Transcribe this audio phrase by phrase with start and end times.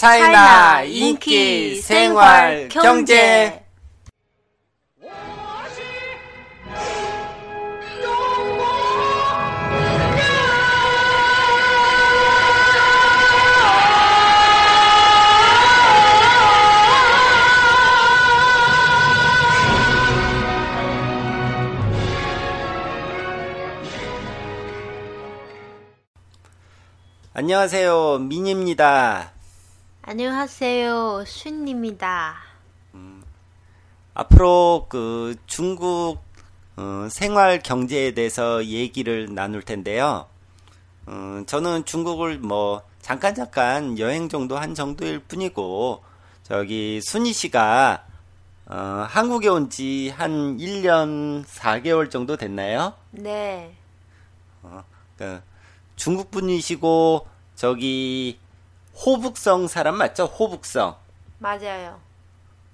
[0.00, 3.62] 차이나 인기 생활 경제
[27.34, 29.39] 안녕하세요 민입니다.
[30.02, 31.24] 안녕하세요.
[31.26, 32.34] 슌입니다.
[34.14, 36.18] 앞으로 그 중국
[36.76, 40.26] 어, 생활 경제에 대해서 얘기를 나눌 텐데요.
[41.06, 46.02] 어, 저는 중국을 뭐 잠깐 잠깐 여행 정도 한 정도일 뿐이고
[46.42, 48.04] 저기 순희 씨가
[48.66, 52.94] 어, 한국에 온 지 한 1년 4개월 정도 됐나요?
[53.10, 53.74] 네.
[55.16, 55.40] 그
[55.96, 58.38] 중국 분이시고 저기
[58.94, 60.24] 호북성 사람 맞죠?
[60.24, 60.96] 호북성
[61.38, 62.00] 맞아요.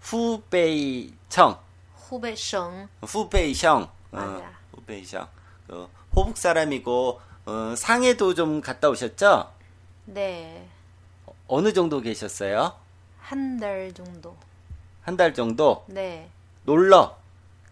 [0.00, 1.58] 후베이청
[1.94, 2.88] 후베성.
[3.02, 4.50] 후베이성 맞아.
[4.74, 5.28] 후베이성
[5.66, 9.52] 그 호북 사람이고 어, 상해도 좀 갔다 오셨죠?
[10.06, 10.68] 네.
[11.46, 12.74] 어느 정도 계셨어요?
[13.20, 14.36] 한 달 정도.
[15.02, 16.28] 한 달 정도 네.
[16.64, 17.16] 놀러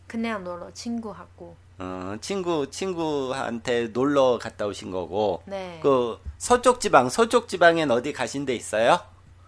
[0.06, 1.56] 그냥 놀러 친구하고.
[1.78, 5.78] 어, 친구 친구한테 놀러 갔다 오신 거고 네.
[5.82, 8.98] 그 서쪽 지방 서쪽 지방엔 어디 가신 데 있어요?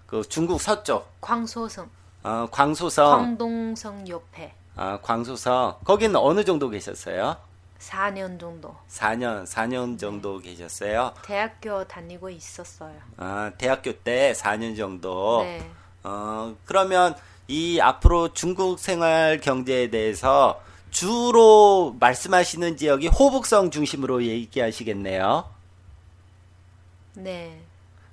[0.06, 1.88] 그 중국 서쪽 광소성.
[2.24, 7.36] 어, 광소성 광동성 옆에 아, 광소성 거기는 어느 정도 계셨어요?
[7.78, 8.74] 4년 정도.
[8.90, 11.14] 4년 4년 정도 계셨어요.
[11.24, 12.94] 대학교 다니고 있었어요.
[13.16, 15.42] 아, 대학교 때 4년 정도.
[15.42, 15.70] 네.
[16.02, 17.14] 어, 그러면
[17.46, 20.60] 이 앞으로 중국 생활 경제에 대해서
[20.90, 25.48] 주로 말씀하시는 지역이 호북성 중심으로 얘기하시겠네요.
[27.14, 27.60] 네.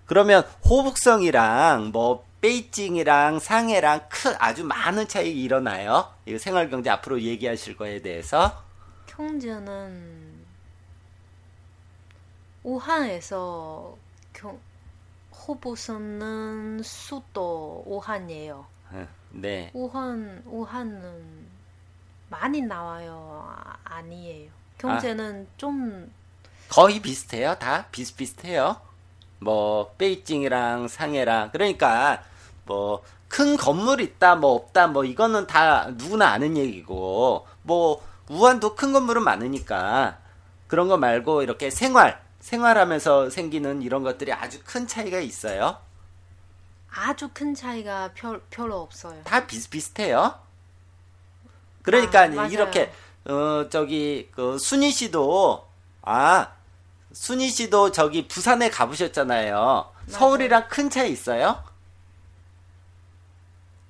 [0.06, 6.14] 그러면 호북성이랑 뭐 베이징이랑 상해랑 큰 아주 많은 차이 일어나요.
[6.26, 8.64] 이 생활 경제 앞으로 얘기하실 거에 대해서.
[9.08, 10.46] 경제는
[12.64, 13.98] 우한에서
[14.34, 14.60] 경,
[15.32, 18.66] 호부선은 수도 우한이에요.
[18.92, 19.72] 어, 네.
[19.74, 21.55] 우한 우한은
[22.30, 23.46] 많이 나와요.
[23.48, 24.52] 아, 아니에요.
[24.78, 26.12] 경제는 좀
[26.70, 27.56] 거의 비슷해요.
[27.56, 28.82] 다 비슷비슷해요.
[29.40, 32.24] 뭐 베이징이랑 상해랑 그러니까
[32.66, 33.04] 뭐
[33.36, 39.24] 큰 건물 있다 뭐 없다 뭐 이거는 다 누구나 아는 얘기고 뭐 우한도 큰 건물은
[39.24, 40.20] 많으니까
[40.68, 45.78] 그런 거 말고 이렇게 생활 생활하면서 생기는 이런 것들이 아주 큰 차이가 있어요.
[46.90, 49.22] 아주 큰 차이가 별, 별로 없어요.
[49.26, 50.36] 다 비슷비슷해요.
[51.86, 52.50] 그러니까 아, 맞아요.
[52.52, 52.92] 이렇게
[53.26, 55.66] 어 저기 그 순희 씨도
[56.02, 56.52] 아
[57.14, 59.86] 순희 씨도 저기 부산에 가보셨잖아요.
[60.10, 61.64] 서울이랑 큰 차이 있어요?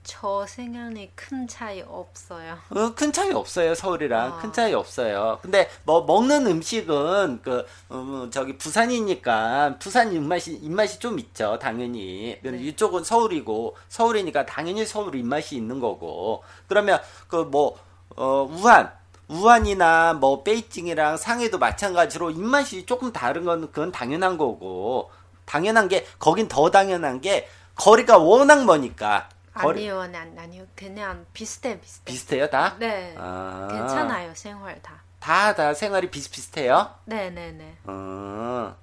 [0.06, 2.58] 저 생각에 큰 차이 없어요.
[2.70, 3.74] 어, 큰 차이 없어요.
[3.74, 4.38] 서울이랑 아.
[4.38, 5.40] 큰 차이 없어요.
[5.42, 11.58] 근데 뭐 먹는 음식은 그 음, 저기 부산이니까 부산 입맛이 입맛이 좀 있죠.
[11.60, 12.40] 당연히.
[12.42, 12.58] 네.
[12.58, 16.44] 이쪽은 서울이고 서울이니까 당연히 서울 입맛이 있는 거고.
[16.68, 17.78] 그러면 그뭐
[18.16, 18.92] 어, 우한
[19.28, 25.10] 우한이나 뭐 베이징이랑 상해도 마찬가지로 입맛이 조금 다른 건 그건 당연한 거고.
[25.46, 29.30] 당연한 게 거긴 더 당연한 게 거리가 워낙 머니까.
[29.56, 30.66] 아니요, 아니, 아니요.
[30.76, 32.12] 그냥 비슷해, 비슷해.
[32.12, 32.76] 비슷해요, 다?
[32.78, 33.16] 네.
[33.18, 33.68] 아.
[33.72, 35.02] 괜찮아요, 생활 다.
[35.20, 36.94] 다, 다 생활이 비슷비슷해요?
[37.06, 37.76] 네, 네, 네.
[37.86, 38.76] 어.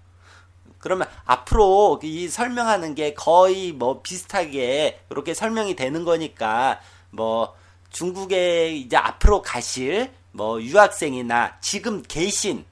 [0.78, 6.80] 그러면 앞으로 이 설명하는 게 거의 뭐 비슷하게 이렇게 설명이 되는 거니까
[7.10, 7.54] 뭐
[7.90, 12.64] 중국에 이제 앞으로 가실 뭐 유학생이나 지금 계신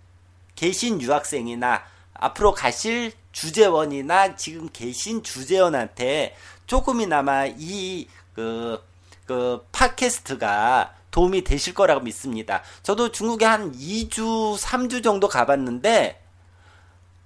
[0.57, 6.35] 계신 유학생이나 앞으로 가실 주재원이나 지금 계신 주재원한테
[6.71, 8.91] 조금이나마 이 그
[9.31, 12.63] 그 팟캐스트가 도움이 되실 거라고 믿습니다.
[12.83, 16.21] 저도 중국에 한 2주, 3주 정도 가봤는데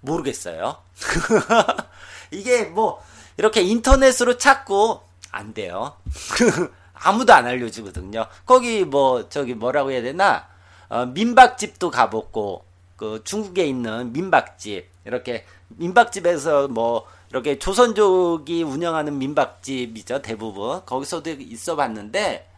[0.00, 0.76] 모르겠어요.
[2.30, 3.02] 이게 뭐
[3.38, 5.96] 이렇게 인터넷으로 찾고 안 돼요.
[6.92, 8.26] 아무도 안 알려주거든요.
[8.44, 10.46] 거기 뭐 저기 뭐라고 해야 되나
[10.90, 12.66] 어, 민박집도 가봤고
[12.96, 22.50] 그 중국에 있는 민박집 이렇게 민박집에서 뭐 이렇게 조선족이 운영하는 민박집이죠 대부분 거기서도 있어봤는데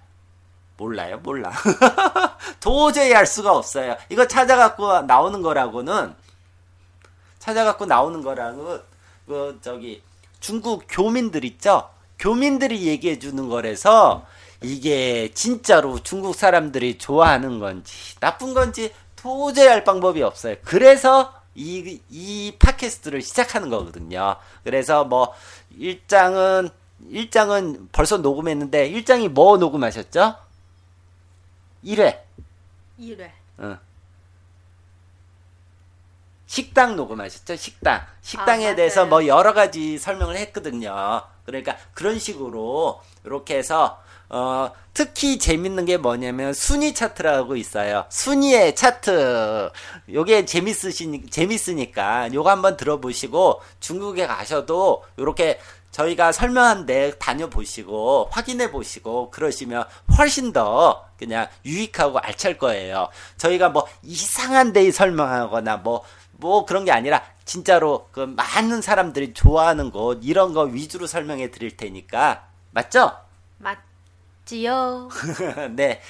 [0.77, 1.53] 몰라요 몰라
[2.61, 3.97] 도저히 알 수가 없어요.
[4.09, 6.15] 이거 찾아갖고 나오는 거라고는
[7.39, 8.81] 찾아갖고 나오는 거라고
[9.27, 10.03] 그 저기
[10.41, 11.89] 중국 교민들 있죠.
[12.19, 14.27] 교민들이 얘기해 주는 거라서
[14.63, 20.57] 이게 진짜로 중국 사람들이 좋아하는 건지 나쁜 건지 도저히 알 방법이 없어요.
[20.65, 24.37] 그래서 이, 이 팟캐스트를 시작하는 거거든요.
[24.63, 25.35] 그래서 뭐,
[25.79, 26.71] 1장은,
[27.11, 30.37] 1장은 벌써 녹음했는데, 1장이 뭐 녹음하셨죠?
[31.85, 32.19] 1회.
[33.01, 33.31] 1회.
[33.61, 33.79] 응.
[36.47, 37.57] 식당 녹음하셨죠?
[37.57, 38.07] 식당.
[38.23, 39.05] 식당에 아, 대해서.
[39.07, 41.23] 뭐 여러 가지 설명을 했거든요.
[41.45, 48.07] 그러니까 그런 식으로 이렇게 해서 어, 특히 재밌는 게 뭐냐면 순위 차트라고 있어요.
[48.09, 49.71] 순위의 차트.
[50.13, 59.31] 요게 재밌으시 재밌으니까 요거 한번 들어보시고 중국에 가셔도 요렇게 저희가 설명한 데 다녀보시고 확인해 보시고
[59.31, 59.85] 그러시면
[60.19, 63.09] 훨씬 더 그냥 유익하고 알찰 거예요.
[63.39, 70.21] 저희가 뭐 이상한 데에 설명하거나 뭐뭐 그런 게 아니라 진짜로 그 많은 사람들이 좋아하는 곳
[70.23, 73.13] 이런 거 위주로 설명해 드릴 테니까 맞죠?
[73.59, 73.79] 맞
[74.47, 75.11] 지요?
[75.77, 76.01] 네.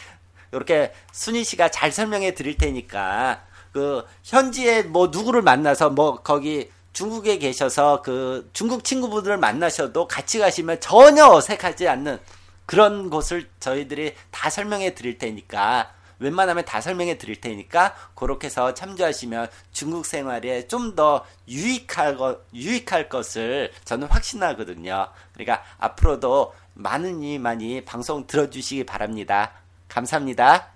[0.53, 3.43] 이렇게 순희 씨가 잘 설명해 드릴 테니까
[3.73, 10.81] 그 현지에 뭐 누구를 만나서 뭐 거기 중국에 계셔서 그 중국 친구분들을 만나셔도 같이 가시면
[10.81, 12.19] 전혀 어색하지 않는
[12.65, 19.49] 그런 곳을 저희들이 다 설명해 드릴 테니까 웬만하면 다 설명해 드릴 테니까 그렇게 해서 참조하시면
[19.73, 25.09] 중국 생활에 좀 더 유익할 것 유익할 것을 저는 확신하거든요.
[25.35, 29.53] 그러니까 앞으로도 많이 많이 방송 들어주시기 바랍니다.
[29.89, 30.69] 감사합니다.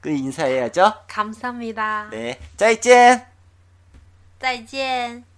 [0.00, 0.92] 그 인사해야죠.
[1.08, 2.08] 감사합니다.
[2.10, 3.36] 네, 짜이젠.
[4.38, 5.35] 再见。